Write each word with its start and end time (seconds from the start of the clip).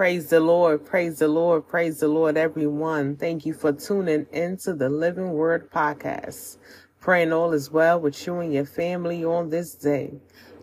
Praise 0.00 0.30
the 0.30 0.40
Lord, 0.40 0.86
praise 0.86 1.18
the 1.18 1.28
Lord, 1.28 1.68
praise 1.68 2.00
the 2.00 2.08
Lord, 2.08 2.38
everyone. 2.38 3.16
Thank 3.16 3.44
you 3.44 3.52
for 3.52 3.70
tuning 3.70 4.26
into 4.32 4.72
the 4.72 4.88
Living 4.88 5.32
Word 5.32 5.70
Podcast. 5.70 6.56
Praying 7.00 7.34
all 7.34 7.52
is 7.52 7.70
well 7.70 8.00
with 8.00 8.26
you 8.26 8.38
and 8.38 8.50
your 8.50 8.64
family 8.64 9.22
on 9.26 9.50
this 9.50 9.74
day. 9.74 10.14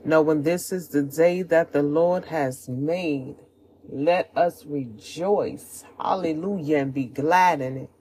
Knowing 0.04 0.42
this 0.42 0.72
is 0.72 0.88
the 0.88 1.04
day 1.04 1.44
that 1.44 1.72
the 1.72 1.84
Lord 1.84 2.26
has 2.26 2.68
made. 2.68 3.36
Let 3.88 4.32
us 4.36 4.66
rejoice, 4.66 5.84
hallelujah, 6.00 6.80
and 6.80 6.92
be 6.92 7.06
glad 7.06 7.62
in 7.62 7.78
it. 7.78 7.92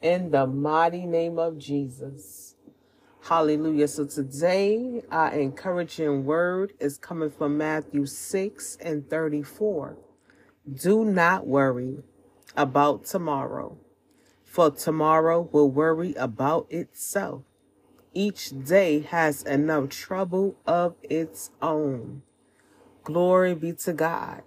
In 0.00 0.30
the 0.30 0.46
mighty 0.46 1.04
name 1.04 1.38
of 1.38 1.58
Jesus. 1.58 2.54
Hallelujah. 3.20 3.88
So 3.88 4.06
today, 4.06 5.02
our 5.10 5.32
encouraging 5.32 6.24
word 6.24 6.72
is 6.80 6.96
coming 6.96 7.28
from 7.30 7.58
Matthew 7.58 8.06
6 8.06 8.78
and 8.80 9.10
34. 9.10 9.98
Do 10.72 11.04
not 11.04 11.46
worry 11.46 11.98
about 12.56 13.04
tomorrow, 13.04 13.78
for 14.44 14.70
tomorrow 14.70 15.48
will 15.52 15.70
worry 15.70 16.12
about 16.14 16.66
itself. 16.70 17.42
Each 18.12 18.50
day 18.64 19.00
has 19.02 19.44
enough 19.44 19.90
trouble 19.90 20.56
of 20.66 20.96
its 21.02 21.50
own. 21.62 22.22
Glory 23.04 23.54
be 23.54 23.74
to 23.74 23.92
God. 23.92 24.42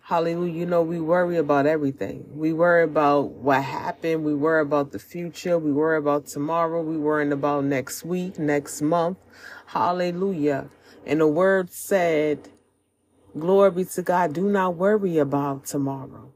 Hallelujah. 0.00 0.52
You 0.52 0.66
know, 0.66 0.82
we 0.82 1.00
worry 1.00 1.36
about 1.36 1.66
everything. 1.66 2.26
We 2.34 2.52
worry 2.52 2.82
about 2.82 3.30
what 3.30 3.62
happened. 3.62 4.24
We 4.24 4.34
worry 4.34 4.62
about 4.62 4.90
the 4.90 4.98
future. 4.98 5.56
We 5.56 5.70
worry 5.70 5.98
about 5.98 6.26
tomorrow. 6.26 6.82
We 6.82 6.96
worry 6.96 7.30
about 7.30 7.64
next 7.64 8.04
week, 8.04 8.36
next 8.36 8.82
month. 8.82 9.18
Hallelujah. 9.66 10.68
And 11.06 11.20
the 11.20 11.28
word 11.28 11.70
said, 11.72 12.48
Glory 13.38 13.70
be 13.70 13.84
to 13.84 14.02
God. 14.02 14.32
Do 14.32 14.48
not 14.48 14.76
worry 14.76 15.18
about 15.18 15.64
tomorrow. 15.64 16.32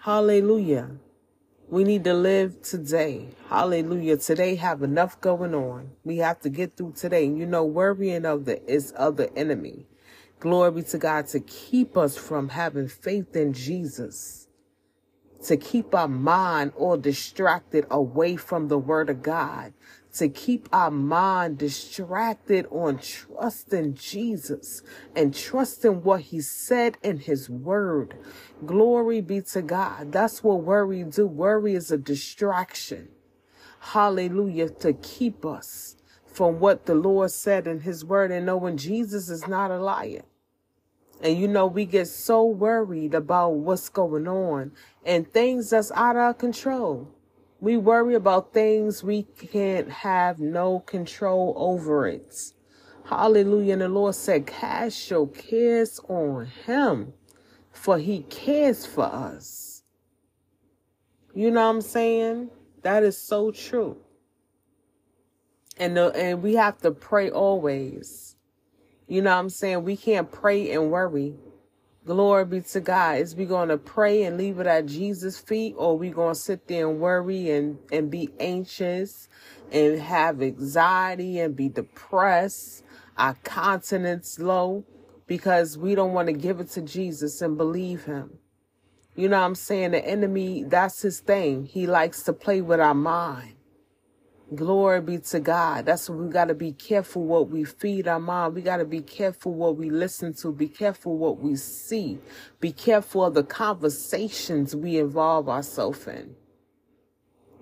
Hallelujah. 0.00 0.92
We 1.68 1.84
need 1.84 2.04
to 2.04 2.14
live 2.14 2.62
today. 2.62 3.28
Hallelujah. 3.48 4.16
Today 4.16 4.56
have 4.56 4.82
enough 4.82 5.20
going 5.20 5.54
on. 5.54 5.90
We 6.04 6.18
have 6.18 6.40
to 6.40 6.50
get 6.50 6.76
through 6.76 6.94
today. 6.96 7.26
And 7.26 7.38
You 7.38 7.46
know, 7.46 7.64
worrying 7.64 8.26
of 8.26 8.46
the 8.46 8.64
is 8.70 8.92
of 8.92 9.16
the 9.16 9.34
enemy. 9.36 9.86
Glory 10.40 10.72
be 10.72 10.82
to 10.82 10.98
God 10.98 11.28
to 11.28 11.40
keep 11.40 11.96
us 11.96 12.16
from 12.16 12.50
having 12.50 12.88
faith 12.88 13.36
in 13.36 13.52
Jesus 13.52 14.42
to 15.44 15.56
keep 15.56 15.94
our 15.94 16.08
mind 16.08 16.72
all 16.76 16.96
distracted 16.96 17.86
away 17.90 18.36
from 18.36 18.68
the 18.68 18.78
word 18.78 19.10
of 19.10 19.22
God, 19.22 19.72
to 20.14 20.28
keep 20.28 20.68
our 20.72 20.90
mind 20.90 21.58
distracted 21.58 22.66
on 22.70 22.98
trusting 22.98 23.94
Jesus 23.94 24.82
and 25.16 25.34
trusting 25.34 26.02
what 26.02 26.20
he 26.22 26.40
said 26.40 26.98
in 27.02 27.18
his 27.18 27.48
word. 27.48 28.14
Glory 28.64 29.20
be 29.20 29.40
to 29.40 29.62
God. 29.62 30.12
That's 30.12 30.44
what 30.44 30.62
worry 30.62 31.02
do. 31.04 31.26
Worry 31.26 31.74
is 31.74 31.90
a 31.90 31.98
distraction. 31.98 33.08
Hallelujah. 33.80 34.68
To 34.68 34.92
keep 34.92 35.44
us 35.46 35.96
from 36.26 36.60
what 36.60 36.86
the 36.86 36.94
Lord 36.94 37.30
said 37.30 37.66
in 37.66 37.80
his 37.80 38.04
word 38.04 38.30
and 38.30 38.46
knowing 38.46 38.76
Jesus 38.76 39.28
is 39.28 39.46
not 39.48 39.70
a 39.70 39.78
liar. 39.78 40.22
And 41.22 41.38
you 41.38 41.48
know, 41.48 41.66
we 41.66 41.84
get 41.84 42.08
so 42.08 42.44
worried 42.44 43.14
about 43.14 43.50
what's 43.50 43.88
going 43.88 44.26
on 44.26 44.72
and 45.04 45.30
things 45.30 45.70
that's 45.70 45.92
out 45.92 46.16
of 46.16 46.22
our 46.22 46.34
control. 46.34 47.08
We 47.62 47.76
worry 47.76 48.16
about 48.16 48.52
things 48.52 49.04
we 49.04 49.22
can't 49.22 49.88
have 49.88 50.40
no 50.40 50.80
control 50.80 51.54
over 51.56 52.08
it. 52.08 52.54
Hallelujah. 53.04 53.74
And 53.74 53.82
the 53.82 53.88
Lord 53.88 54.16
said, 54.16 54.48
cast 54.48 55.08
your 55.08 55.28
cares 55.28 56.00
on 56.08 56.46
him, 56.46 57.12
for 57.70 57.98
he 57.98 58.22
cares 58.24 58.84
for 58.84 59.04
us. 59.04 59.84
You 61.34 61.52
know 61.52 61.64
what 61.64 61.76
I'm 61.76 61.80
saying? 61.82 62.50
That 62.82 63.04
is 63.04 63.16
so 63.16 63.52
true. 63.52 63.96
And, 65.78 65.96
the, 65.96 66.08
and 66.16 66.42
we 66.42 66.54
have 66.54 66.78
to 66.78 66.90
pray 66.90 67.30
always. 67.30 68.34
You 69.06 69.22
know 69.22 69.30
what 69.30 69.40
I'm 69.40 69.50
saying? 69.50 69.84
We 69.84 69.96
can't 69.96 70.32
pray 70.32 70.72
and 70.72 70.90
worry. 70.90 71.36
Glory 72.04 72.44
be 72.44 72.60
to 72.60 72.80
God. 72.80 73.18
Is 73.18 73.36
we 73.36 73.44
going 73.44 73.68
to 73.68 73.78
pray 73.78 74.24
and 74.24 74.36
leave 74.36 74.58
it 74.58 74.66
at 74.66 74.86
Jesus' 74.86 75.38
feet 75.38 75.74
or 75.78 75.96
we 75.96 76.10
going 76.10 76.34
to 76.34 76.40
sit 76.40 76.66
there 76.66 76.88
and 76.88 76.98
worry 76.98 77.50
and, 77.50 77.78
and 77.92 78.10
be 78.10 78.28
anxious 78.40 79.28
and 79.70 80.00
have 80.00 80.42
anxiety 80.42 81.38
and 81.38 81.54
be 81.54 81.68
depressed, 81.68 82.82
our 83.16 83.34
continence 83.44 84.40
low 84.40 84.84
because 85.28 85.78
we 85.78 85.94
don't 85.94 86.12
want 86.12 86.26
to 86.26 86.32
give 86.32 86.58
it 86.58 86.70
to 86.70 86.82
Jesus 86.82 87.40
and 87.40 87.56
believe 87.56 88.04
him. 88.04 88.38
You 89.14 89.28
know 89.28 89.38
what 89.38 89.46
I'm 89.46 89.54
saying? 89.54 89.92
The 89.92 90.04
enemy, 90.04 90.64
that's 90.64 91.02
his 91.02 91.20
thing. 91.20 91.66
He 91.66 91.86
likes 91.86 92.24
to 92.24 92.32
play 92.32 92.62
with 92.62 92.80
our 92.80 92.94
mind. 92.94 93.54
Glory 94.54 95.00
be 95.00 95.18
to 95.18 95.40
God. 95.40 95.86
That's 95.86 96.10
what 96.10 96.18
we 96.18 96.28
got 96.30 96.46
to 96.46 96.54
be 96.54 96.72
careful 96.72 97.24
what 97.24 97.50
we 97.50 97.64
feed 97.64 98.08
our 98.08 98.20
mind. 98.20 98.54
We 98.54 98.62
got 98.62 98.78
to 98.78 98.84
be 98.84 99.00
careful 99.00 99.54
what 99.54 99.76
we 99.76 99.90
listen 99.90 100.34
to. 100.36 100.52
Be 100.52 100.68
careful 100.68 101.18
what 101.18 101.40
we 101.40 101.56
see. 101.56 102.18
Be 102.60 102.72
careful 102.72 103.26
of 103.26 103.34
the 103.34 103.44
conversations 103.44 104.76
we 104.76 104.98
involve 104.98 105.48
ourselves 105.48 106.06
in. 106.08 106.36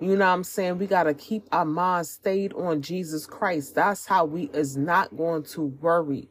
You 0.01 0.17
know 0.17 0.27
what 0.27 0.33
I'm 0.33 0.45
saying? 0.45 0.79
We 0.79 0.87
got 0.87 1.05
to 1.05 1.15
keep 1.15 1.45
our 1.53 1.65
mind 1.67 2.07
stayed 2.07 2.55
on 2.55 2.83
Jesus 2.83 3.27
Christ. 3.27 3.75
That's 3.75 4.07
how 4.07 4.27
we 4.27 4.51
is 4.55 4.77
not 4.77 5.17
going 5.17 5.45
to 5.45 5.63
worry. 5.63 6.29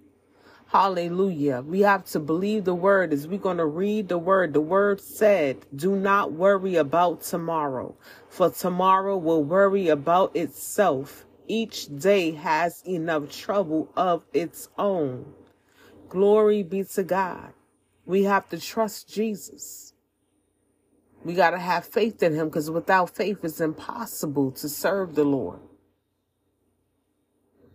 Hallelujah. 0.69 1.63
We 1.65 1.81
have 1.81 2.05
to 2.05 2.19
believe 2.19 2.65
the 2.65 2.75
word 2.75 3.11
as 3.11 3.27
we're 3.27 3.39
going 3.39 3.57
to 3.57 3.65
read 3.65 4.07
the 4.07 4.19
word. 4.19 4.53
The 4.53 4.61
word 4.61 5.01
said, 5.01 5.65
do 5.75 5.95
not 5.95 6.33
worry 6.33 6.75
about 6.75 7.23
tomorrow, 7.23 7.95
for 8.29 8.51
tomorrow 8.51 9.17
will 9.17 9.43
worry 9.43 9.87
about 9.87 10.35
itself. 10.35 11.25
Each 11.47 11.87
day 11.87 12.33
has 12.33 12.83
enough 12.87 13.31
trouble 13.31 13.89
of 13.97 14.25
its 14.31 14.69
own. 14.77 15.33
Glory 16.07 16.61
be 16.61 16.83
to 16.83 17.03
God. 17.03 17.53
We 18.05 18.25
have 18.25 18.47
to 18.49 18.59
trust 18.59 19.09
Jesus. 19.11 19.93
We 21.23 21.33
got 21.33 21.51
to 21.51 21.59
have 21.59 21.85
faith 21.85 22.21
in 22.21 22.35
him 22.35 22.49
because 22.49 22.69
without 22.69 23.15
faith, 23.15 23.39
it's 23.43 23.59
impossible 23.59 24.51
to 24.51 24.69
serve 24.69 25.15
the 25.15 25.23
Lord. 25.23 25.61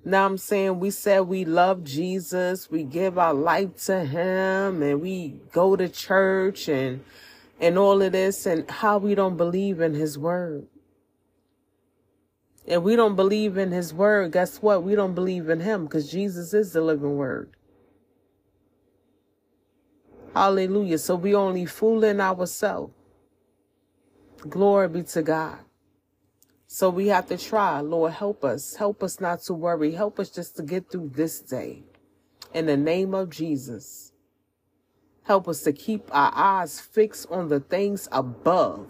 Now 0.04 0.26
I'm 0.26 0.37
saying 0.37 0.81
we 0.81 0.91
said 0.91 1.20
we 1.20 1.44
love 1.44 1.82
Jesus, 1.82 2.70
we 2.70 2.84
give 2.84 3.19
our 3.19 3.32
life 3.32 3.84
to 3.87 4.04
him 4.04 4.82
and 4.82 5.00
we 5.00 5.41
go 5.53 5.76
to 5.76 5.88
church 5.88 6.69
and 6.69 7.03
and 7.59 7.78
all 7.78 8.03
of 8.03 8.12
this 8.12 8.44
and 8.44 8.69
how 8.69 8.98
we 8.98 9.15
don't 9.15 9.37
believe 9.37 9.81
in 9.81 9.94
his 9.94 10.19
word. 10.19 10.66
And 12.66 12.82
we 12.82 12.97
don't 12.97 13.16
believe 13.16 13.56
in 13.56 13.70
his 13.70 13.94
word, 13.94 14.32
guess 14.32 14.60
what? 14.60 14.82
We 14.82 14.94
don't 14.94 15.15
believe 15.15 15.48
in 15.48 15.60
him 15.60 15.84
because 15.84 16.10
Jesus 16.10 16.53
is 16.53 16.72
the 16.72 16.81
living 16.81 17.16
word. 17.16 17.50
Hallelujah. 20.34 20.98
So 20.98 21.15
we 21.15 21.34
only 21.34 21.65
fooling 21.65 22.21
ourselves. 22.21 22.92
Glory 24.48 24.88
be 24.88 25.03
to 25.04 25.22
God. 25.22 25.59
So 26.74 26.90
we 26.90 27.06
have 27.06 27.28
to 27.28 27.38
try. 27.38 27.78
Lord, 27.78 28.14
help 28.14 28.44
us. 28.44 28.74
Help 28.74 29.04
us 29.04 29.20
not 29.20 29.42
to 29.42 29.54
worry. 29.54 29.92
Help 29.92 30.18
us 30.18 30.28
just 30.28 30.56
to 30.56 30.64
get 30.64 30.90
through 30.90 31.12
this 31.14 31.38
day. 31.38 31.84
In 32.52 32.66
the 32.66 32.76
name 32.76 33.14
of 33.14 33.30
Jesus. 33.30 34.10
Help 35.22 35.46
us 35.46 35.62
to 35.62 35.72
keep 35.72 36.08
our 36.10 36.32
eyes 36.34 36.80
fixed 36.80 37.30
on 37.30 37.48
the 37.48 37.60
things 37.60 38.08
above. 38.10 38.88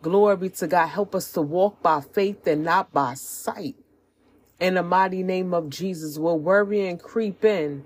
Glory 0.00 0.36
be 0.38 0.48
to 0.48 0.66
God. 0.66 0.86
Help 0.86 1.14
us 1.14 1.30
to 1.32 1.42
walk 1.42 1.82
by 1.82 2.00
faith 2.00 2.46
and 2.46 2.64
not 2.64 2.90
by 2.94 3.12
sight. 3.12 3.76
In 4.58 4.72
the 4.72 4.82
mighty 4.82 5.22
name 5.22 5.52
of 5.52 5.68
Jesus, 5.68 6.16
will 6.16 6.38
worry 6.38 6.88
and 6.88 6.98
creep 6.98 7.44
in. 7.44 7.84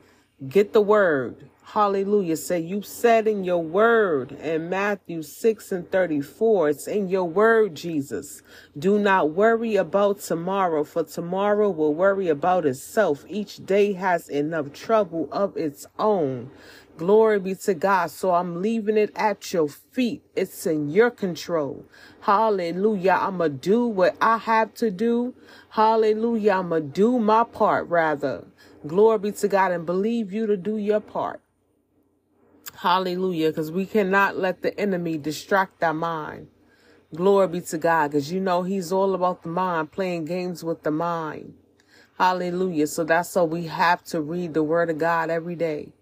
Get 0.48 0.72
the 0.72 0.80
word. 0.80 1.50
Hallelujah. 1.62 2.36
Say, 2.38 2.60
you 2.60 2.80
said 2.80 3.28
in 3.28 3.44
your 3.44 3.62
word 3.62 4.32
in 4.32 4.70
Matthew 4.70 5.22
6 5.22 5.70
and 5.70 5.92
34, 5.92 6.70
it's 6.70 6.88
in 6.88 7.08
your 7.08 7.24
word, 7.24 7.74
Jesus. 7.74 8.42
Do 8.78 8.98
not 8.98 9.32
worry 9.32 9.76
about 9.76 10.20
tomorrow, 10.20 10.82
for 10.84 11.04
tomorrow 11.04 11.68
will 11.68 11.94
worry 11.94 12.28
about 12.28 12.64
itself. 12.64 13.24
Each 13.28 13.64
day 13.64 13.92
has 13.92 14.30
enough 14.30 14.72
trouble 14.72 15.28
of 15.30 15.58
its 15.58 15.86
own. 15.98 16.50
Glory 16.96 17.38
be 17.38 17.54
to 17.56 17.74
God. 17.74 18.10
So 18.10 18.34
I'm 18.34 18.62
leaving 18.62 18.96
it 18.96 19.12
at 19.16 19.52
your 19.52 19.68
feet. 19.68 20.22
It's 20.34 20.66
in 20.66 20.90
your 20.90 21.10
control. 21.10 21.84
Hallelujah. 22.20 23.18
I'm 23.20 23.38
going 23.38 23.52
to 23.52 23.58
do 23.58 23.86
what 23.86 24.16
I 24.20 24.38
have 24.38 24.74
to 24.74 24.90
do. 24.90 25.34
Hallelujah. 25.70 26.52
I'm 26.52 26.70
going 26.70 26.84
to 26.84 26.88
do 26.88 27.18
my 27.18 27.44
part 27.44 27.88
rather. 27.88 28.46
Glory 28.86 29.18
be 29.18 29.32
to 29.32 29.48
God 29.48 29.72
and 29.72 29.84
believe 29.84 30.32
you 30.32 30.46
to 30.46 30.56
do 30.56 30.76
your 30.76 31.00
part. 31.00 31.40
Hallelujah. 32.76 33.50
Because 33.50 33.70
we 33.70 33.84
cannot 33.84 34.36
let 34.36 34.62
the 34.62 34.78
enemy 34.80 35.18
distract 35.18 35.82
our 35.82 35.92
mind. 35.92 36.48
Glory 37.14 37.48
be 37.48 37.60
to 37.60 37.78
God. 37.78 38.08
Because 38.08 38.32
you 38.32 38.40
know 38.40 38.62
he's 38.62 38.90
all 38.90 39.14
about 39.14 39.42
the 39.42 39.50
mind, 39.50 39.92
playing 39.92 40.24
games 40.24 40.64
with 40.64 40.82
the 40.82 40.90
mind. 40.90 41.54
Hallelujah. 42.18 42.86
So 42.86 43.04
that's 43.04 43.34
why 43.34 43.42
we 43.42 43.66
have 43.66 44.02
to 44.04 44.20
read 44.20 44.54
the 44.54 44.62
word 44.62 44.90
of 44.90 44.98
God 44.98 45.30
every 45.30 45.56
day. 45.56 45.92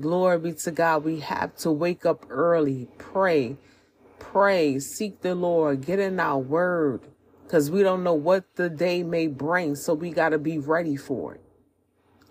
Glory 0.00 0.38
be 0.38 0.52
to 0.54 0.72
God. 0.72 1.04
We 1.04 1.20
have 1.20 1.54
to 1.58 1.70
wake 1.70 2.04
up 2.04 2.26
early, 2.28 2.88
pray, 2.98 3.56
pray, 4.18 4.80
seek 4.80 5.20
the 5.20 5.36
Lord, 5.36 5.86
get 5.86 6.00
in 6.00 6.18
our 6.18 6.38
word, 6.38 7.02
because 7.44 7.70
we 7.70 7.84
don't 7.84 8.02
know 8.02 8.14
what 8.14 8.44
the 8.56 8.68
day 8.68 9.04
may 9.04 9.28
bring. 9.28 9.76
So 9.76 9.94
we 9.94 10.10
got 10.10 10.30
to 10.30 10.38
be 10.38 10.58
ready 10.58 10.96
for 10.96 11.34
it. 11.36 11.43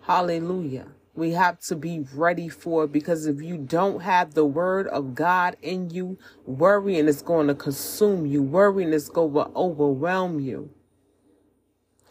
Hallelujah. 0.04 0.88
We 1.16 1.32
have 1.32 1.60
to 1.62 1.76
be 1.76 2.06
ready 2.16 2.50
for 2.50 2.86
it 2.86 2.94
because 2.94 3.28
if 3.28 3.42
you 3.42 3.58
don't 3.58 4.02
have 4.02 4.34
the 4.34 4.46
word 4.46 4.88
of 4.88 5.16
God 5.16 5.58
in 5.62 5.92
you, 5.92 6.18
worrying 6.46 7.08
is 7.08 7.22
going 7.22 7.48
to 7.48 7.56
consume 7.56 8.26
you. 8.26 8.44
Worrying 8.44 8.94
is 8.94 9.10
going 9.10 9.34
to 9.34 9.52
overwhelm 9.56 10.40
you. 10.40 10.72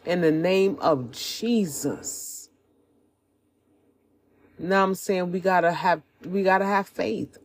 In 0.06 0.22
the 0.22 0.32
name 0.32 0.78
of 0.80 1.12
Jesus. 1.12 2.50
Now 4.58 4.84
I'm 4.84 4.96
saying 4.96 5.32
we 5.32 5.40
gotta 5.40 5.72
have 5.72 6.02
we 6.26 6.44
gotta 6.44 6.66
have 6.66 6.88
faith. 6.88 7.38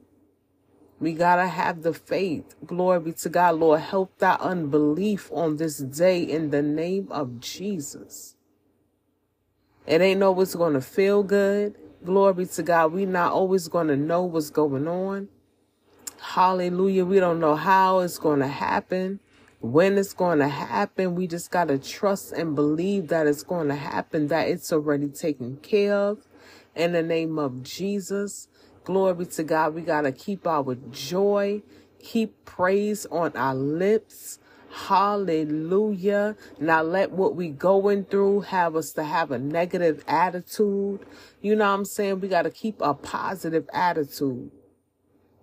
We 1.00 1.14
gotta 1.14 1.48
have 1.48 1.84
the 1.84 1.94
faith. 1.94 2.56
Glory 2.66 3.02
be 3.02 3.14
to 3.14 3.30
God, 3.30 3.58
Lord. 3.58 3.82
Help 3.82 4.18
that 4.20 4.42
unbelief 4.42 5.32
on 5.34 5.58
this 5.58 5.80
day 5.80 6.24
in 6.24 6.52
the 6.52 6.64
name 6.64 7.10
of 7.12 7.42
Jesus. 7.42 8.37
It 9.88 10.02
ain't 10.02 10.22
always 10.22 10.54
going 10.54 10.74
to 10.74 10.82
feel 10.82 11.24
good. 11.24 11.76
Glory 12.04 12.46
to 12.46 12.64
God. 12.64 12.92
we 12.92 13.06
not 13.06 13.32
always 13.32 13.70
going 13.70 13.88
to 13.88 13.96
know 13.96 14.24
what's 14.24 14.50
going 14.50 14.86
on. 14.86 15.30
Hallelujah. 16.20 17.06
We 17.06 17.22
don't 17.22 17.40
know 17.40 17.56
how 17.56 18.00
it's 18.00 18.18
going 18.18 18.40
to 18.40 18.48
happen, 18.48 19.22
when 19.62 19.98
it's 19.98 20.14
going 20.14 20.40
to 20.40 20.50
happen. 20.50 21.16
We 21.16 21.26
just 21.26 21.52
got 21.52 21.70
to 21.70 21.78
trust 21.78 22.34
and 22.34 22.54
believe 22.54 23.08
that 23.08 23.28
it's 23.28 23.44
going 23.44 23.70
to 23.70 23.76
happen, 23.76 24.28
that 24.28 24.50
it's 24.50 24.74
already 24.74 25.08
taken 25.08 25.58
care 25.58 25.96
of. 25.96 26.28
In 26.76 26.92
the 26.92 27.02
name 27.02 27.40
of 27.40 27.64
Jesus. 27.64 28.50
Glory 28.84 29.26
to 29.26 29.44
God. 29.44 29.74
We 29.74 29.82
got 29.82 30.02
to 30.02 30.12
keep 30.12 30.46
our 30.46 30.76
joy, 30.92 31.64
keep 32.00 32.44
praise 32.46 33.06
on 33.06 33.32
our 33.36 33.56
lips. 33.56 34.40
Hallelujah. 34.72 36.36
Now 36.60 36.82
let 36.82 37.12
what 37.12 37.36
we 37.36 37.50
going 37.50 38.06
through 38.06 38.42
have 38.42 38.76
us 38.76 38.92
to 38.94 39.04
have 39.04 39.32
a 39.32 39.40
negative 39.40 40.04
attitude. 40.08 41.06
You 41.42 41.56
know 41.56 41.66
what 41.66 41.76
I'm 41.76 41.86
saying? 41.86 42.20
We 42.20 42.28
got 42.28 42.44
to 42.44 42.52
keep 42.52 42.82
a 42.82 42.94
positive 42.94 43.70
attitude. 43.74 44.52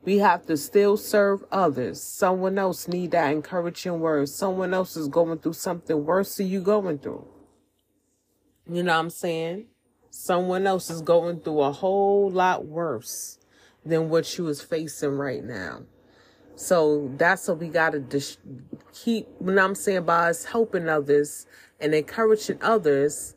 We 0.05 0.19
have 0.19 0.45
to 0.47 0.57
still 0.57 0.99
serve 0.99 1.45
others. 1.51 2.03
Someone 2.03 2.59
else 2.59 2.87
need 2.87 3.13
that 3.13 3.33
encouraging 3.33 4.01
word. 4.01 4.29
Someone 4.29 4.75
else 4.75 4.97
is 4.97 5.09
going 5.09 5.39
through 5.39 5.55
something 5.55 6.05
worse 6.05 6.37
than 6.37 6.49
you 6.49 6.61
going 6.61 6.99
through. 6.99 7.27
You 8.71 8.83
know 8.83 8.93
what 8.93 8.99
I'm 8.99 9.11
saying? 9.11 9.67
Someone 10.11 10.67
else 10.67 10.91
is 10.91 11.01
going 11.01 11.41
through 11.41 11.61
a 11.61 11.73
whole 11.73 12.31
lot 12.31 12.67
worse 12.67 13.39
than 13.85 14.11
what 14.11 14.39
you 14.39 14.47
is 14.49 14.61
facing 14.61 15.11
right 15.11 15.43
now. 15.43 15.83
So 16.57 17.11
that's 17.17 17.49
what 17.49 17.59
we 17.59 17.69
got 17.69 17.91
to 17.91 18.01
dis- 18.01 18.39
keep. 18.93 19.29
When 19.39 19.59
I'm 19.59 19.75
saying 19.75 20.05
by 20.05 20.31
us 20.31 20.45
helping 20.45 20.89
others 20.89 21.47
and 21.81 21.95
encouraging 21.95 22.59
others, 22.63 23.35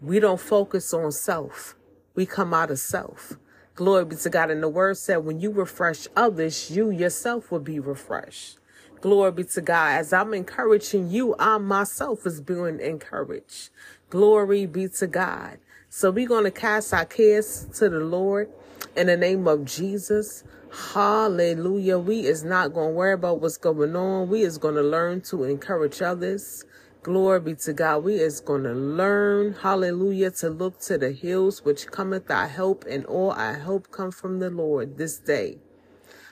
we 0.00 0.18
don't 0.18 0.40
focus 0.40 0.92
on 0.92 1.12
self. 1.12 1.76
We 2.14 2.26
come 2.26 2.52
out 2.52 2.70
of 2.70 2.78
self. 2.78 3.38
Glory 3.74 4.04
be 4.04 4.16
to 4.16 4.30
God. 4.30 4.50
And 4.50 4.62
the 4.62 4.68
word 4.68 4.98
said, 4.98 5.18
when 5.18 5.40
you 5.40 5.50
refresh 5.50 6.08
others, 6.16 6.70
you 6.70 6.90
yourself 6.90 7.50
will 7.50 7.60
be 7.60 7.78
refreshed. 7.80 8.58
Glory 9.00 9.32
be 9.32 9.44
to 9.44 9.60
God. 9.60 9.92
As 9.98 10.12
I'm 10.12 10.34
encouraging 10.34 11.10
you, 11.10 11.34
I 11.38 11.58
myself 11.58 12.26
is 12.26 12.40
being 12.40 12.80
encouraged. 12.80 13.70
Glory 14.10 14.66
be 14.66 14.88
to 14.88 15.06
God. 15.06 15.58
So 15.88 16.10
we're 16.10 16.28
going 16.28 16.44
to 16.44 16.50
cast 16.50 16.92
our 16.92 17.04
cares 17.04 17.66
to 17.74 17.88
the 17.88 18.00
Lord 18.00 18.50
in 18.96 19.06
the 19.06 19.16
name 19.16 19.46
of 19.46 19.64
Jesus. 19.64 20.44
Hallelujah. 20.92 21.98
We 21.98 22.26
is 22.26 22.44
not 22.44 22.72
going 22.72 22.90
to 22.90 22.94
worry 22.94 23.14
about 23.14 23.40
what's 23.40 23.56
going 23.56 23.94
on. 23.96 24.28
We 24.28 24.42
is 24.42 24.58
going 24.58 24.74
to 24.74 24.82
learn 24.82 25.20
to 25.22 25.44
encourage 25.44 26.00
others. 26.02 26.64
Glory 27.02 27.40
be 27.40 27.54
to 27.56 27.72
God. 27.72 28.04
We 28.04 28.20
is 28.20 28.40
going 28.40 28.62
to 28.62 28.72
learn, 28.72 29.54
hallelujah, 29.54 30.30
to 30.32 30.50
look 30.50 30.78
to 30.80 30.96
the 30.96 31.10
hills 31.10 31.64
which 31.64 31.88
cometh 31.88 32.30
our 32.30 32.46
help, 32.46 32.84
and 32.88 33.04
all 33.06 33.32
our 33.32 33.54
help 33.54 33.90
come 33.90 34.12
from 34.12 34.38
the 34.38 34.50
Lord 34.50 34.98
this 34.98 35.18
day. 35.18 35.58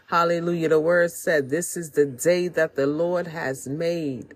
Hallelujah. 0.07 0.69
The 0.69 0.81
word 0.81 1.11
said, 1.11 1.51
This 1.51 1.77
is 1.77 1.91
the 1.91 2.07
day 2.07 2.49
that 2.49 2.77
the 2.77 2.87
Lord 2.87 3.27
has 3.29 3.69
made. 3.69 4.35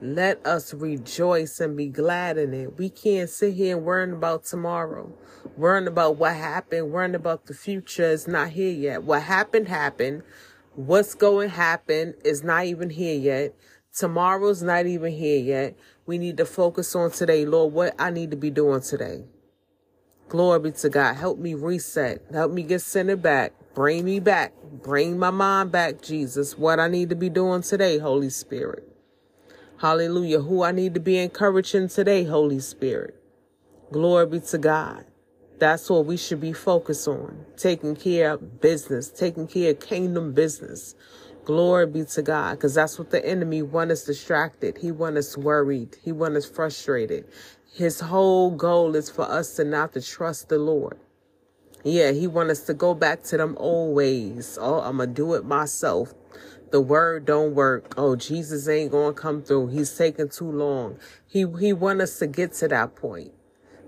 Let 0.00 0.44
us 0.44 0.74
rejoice 0.74 1.60
and 1.60 1.76
be 1.76 1.86
glad 1.86 2.36
in 2.36 2.52
it. 2.52 2.76
We 2.76 2.90
can't 2.90 3.30
sit 3.30 3.54
here 3.54 3.76
and 3.76 3.86
worry 3.86 4.10
about 4.10 4.44
tomorrow, 4.44 5.16
worrying 5.56 5.86
about 5.86 6.16
what 6.16 6.34
happened, 6.34 6.90
worrying 6.90 7.14
about 7.14 7.46
the 7.46 7.54
future 7.54 8.10
is 8.10 8.26
not 8.26 8.50
here 8.50 8.72
yet. 8.72 9.04
What 9.04 9.22
happened, 9.22 9.68
happened. 9.68 10.24
What's 10.74 11.14
going 11.14 11.50
to 11.50 11.54
happen 11.54 12.14
is 12.24 12.42
not 12.42 12.64
even 12.64 12.90
here 12.90 13.16
yet. 13.16 13.54
Tomorrow's 13.96 14.62
not 14.62 14.86
even 14.86 15.12
here 15.12 15.38
yet. 15.38 15.76
We 16.06 16.18
need 16.18 16.38
to 16.38 16.44
focus 16.44 16.96
on 16.96 17.12
today. 17.12 17.46
Lord, 17.46 17.72
what 17.72 17.94
I 17.96 18.10
need 18.10 18.32
to 18.32 18.36
be 18.36 18.50
doing 18.50 18.80
today. 18.80 19.24
Glory 20.28 20.58
be 20.58 20.72
to 20.72 20.88
God. 20.88 21.14
Help 21.14 21.38
me 21.38 21.54
reset. 21.54 22.20
Help 22.32 22.50
me 22.50 22.64
get 22.64 22.80
centered 22.80 23.22
back. 23.22 23.52
Bring 23.74 24.04
me 24.04 24.18
back. 24.18 24.52
Bring 24.82 25.20
my 25.20 25.30
mind 25.30 25.70
back, 25.70 26.02
Jesus. 26.02 26.58
What 26.58 26.80
I 26.80 26.88
need 26.88 27.10
to 27.10 27.14
be 27.14 27.28
doing 27.28 27.62
today, 27.62 27.98
Holy 27.98 28.30
Spirit. 28.30 28.93
Hallelujah. 29.78 30.40
Who 30.40 30.62
I 30.62 30.72
need 30.72 30.94
to 30.94 31.00
be 31.00 31.18
encouraging 31.18 31.88
today, 31.88 32.24
Holy 32.24 32.60
Spirit. 32.60 33.20
Glory 33.92 34.26
be 34.26 34.40
to 34.40 34.58
God. 34.58 35.04
That's 35.58 35.90
what 35.90 36.06
we 36.06 36.16
should 36.16 36.40
be 36.40 36.52
focused 36.52 37.08
on. 37.08 37.44
Taking 37.56 37.96
care 37.96 38.32
of 38.32 38.60
business, 38.60 39.10
taking 39.10 39.48
care 39.48 39.72
of 39.72 39.80
kingdom 39.80 40.32
business. 40.32 40.94
Glory 41.44 41.86
be 41.86 42.04
to 42.04 42.22
God. 42.22 42.52
Because 42.52 42.74
that's 42.74 42.98
what 42.98 43.10
the 43.10 43.24
enemy 43.26 43.62
wants 43.62 43.92
us 43.92 44.04
distracted. 44.04 44.78
He 44.78 44.92
wants 44.92 45.18
us 45.18 45.38
worried. 45.38 45.96
He 46.04 46.12
wants 46.12 46.38
us 46.46 46.50
frustrated. 46.50 47.26
His 47.74 48.00
whole 48.00 48.52
goal 48.52 48.96
is 48.96 49.10
for 49.10 49.30
us 49.30 49.56
to 49.56 49.64
not 49.64 49.92
to 49.94 50.02
trust 50.02 50.48
the 50.50 50.58
Lord. 50.58 50.98
Yeah, 51.84 52.12
he 52.12 52.28
wants 52.28 52.60
us 52.60 52.66
to 52.66 52.74
go 52.74 52.94
back 52.94 53.24
to 53.24 53.36
them 53.36 53.56
old 53.58 53.96
ways. 53.96 54.58
Oh, 54.60 54.80
I'm 54.80 54.98
going 54.98 55.10
to 55.10 55.14
do 55.14 55.34
it 55.34 55.44
myself 55.44 56.14
the 56.74 56.80
word 56.80 57.24
don't 57.24 57.54
work. 57.54 57.94
Oh, 57.96 58.16
Jesus 58.16 58.66
ain't 58.66 58.90
going 58.90 59.14
to 59.14 59.20
come 59.20 59.42
through. 59.44 59.68
He's 59.68 59.96
taking 59.96 60.28
too 60.28 60.50
long. 60.50 60.98
He, 61.24 61.46
he 61.60 61.72
want 61.72 62.00
us 62.00 62.18
to 62.18 62.26
get 62.26 62.52
to 62.54 62.66
that 62.66 62.96
point. 62.96 63.30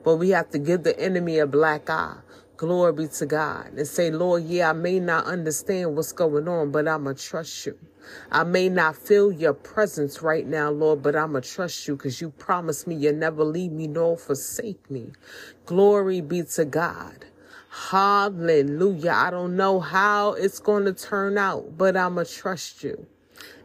But 0.05 0.19
we 0.19 0.31
have 0.31 0.51
to 0.51 0.61
give 0.61 0.85
the 0.85 0.97
enemy 0.97 1.41
a 1.41 1.49
black 1.49 1.91
eye. 1.91 2.19
Glory 2.57 2.93
be 2.93 3.09
to 3.09 3.27
God. 3.27 3.73
And 3.77 3.89
say, 3.89 4.13
Lord, 4.13 4.45
yeah, 4.45 4.71
I 4.71 4.73
may 4.73 5.01
not 5.01 5.25
understand 5.25 5.97
what's 5.97 6.13
going 6.13 6.47
on, 6.47 6.71
but 6.71 6.87
I'm 6.87 7.03
going 7.03 7.17
to 7.17 7.21
trust 7.21 7.67
you. 7.67 7.77
I 8.31 8.45
may 8.45 8.69
not 8.69 8.95
feel 8.95 9.33
your 9.33 9.55
presence 9.55 10.23
right 10.23 10.47
now, 10.47 10.71
Lord, 10.71 11.03
but 11.03 11.17
I'm 11.17 11.33
going 11.33 11.43
to 11.43 11.51
trust 11.51 11.89
you 11.89 11.97
because 11.97 12.21
you 12.21 12.31
promised 12.31 12.87
me 12.87 12.95
you'll 12.95 13.17
never 13.17 13.43
leave 13.43 13.73
me 13.73 13.89
nor 13.89 14.17
forsake 14.17 14.89
me. 14.89 15.11
Glory 15.65 16.21
be 16.21 16.45
to 16.45 16.65
God. 16.65 17.25
Hallelujah. 17.77 19.13
I 19.13 19.31
don't 19.31 19.55
know 19.55 19.81
how 19.81 20.33
it's 20.33 20.59
going 20.61 20.87
to 20.87 20.95
turn 20.95 21.37
out, 21.37 21.77
but 21.77 21.97
I'm 21.97 22.15
going 22.15 22.27
to 22.27 22.33
trust 22.33 22.83
you. 22.83 23.07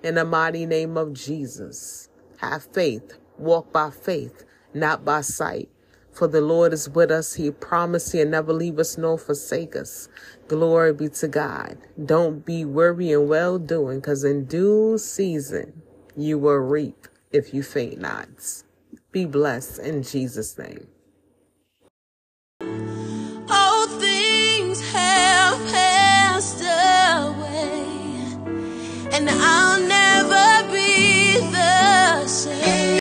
In 0.03 0.15
the 0.15 0.25
mighty 0.25 0.65
name 0.65 0.97
of 0.97 1.13
Jesus, 1.13 2.09
have 2.37 2.65
faith. 2.65 3.17
Walk 3.37 3.71
by 3.71 3.89
faith, 3.89 4.43
not 4.73 5.05
by 5.05 5.21
sight. 5.21 5.69
For 6.11 6.27
the 6.27 6.41
Lord 6.41 6.73
is 6.73 6.89
with 6.89 7.09
us. 7.09 7.35
He 7.35 7.51
promised 7.51 8.11
he'll 8.11 8.27
never 8.27 8.51
leave 8.51 8.79
us 8.79 8.97
nor 8.97 9.17
forsake 9.17 9.75
us. 9.77 10.09
Glory 10.49 10.93
be 10.93 11.07
to 11.09 11.27
God. 11.29 11.77
Don't 12.05 12.45
be 12.45 12.65
weary 12.65 13.13
and 13.13 13.29
well 13.29 13.57
doing, 13.57 14.01
because 14.01 14.25
in 14.25 14.45
due 14.45 14.97
season 14.97 15.81
you 16.17 16.37
will 16.37 16.57
reap 16.57 17.07
if 17.31 17.53
you 17.53 17.63
faint 17.63 17.99
not. 17.99 18.27
Be 19.11 19.25
blessed 19.25 19.79
in 19.79 20.03
Jesus' 20.03 20.57
name. 20.57 20.87